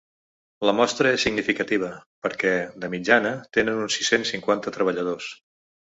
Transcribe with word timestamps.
La 0.69 0.73
mostra 0.77 1.11
és 1.17 1.25
significativa, 1.27 1.91
perquè, 2.27 2.55
de 2.85 2.91
mitjana, 2.97 3.37
tenen 3.59 3.87
uns 3.87 4.01
sis-cents 4.03 4.37
cinquanta 4.37 4.79
treballadors. 4.81 5.35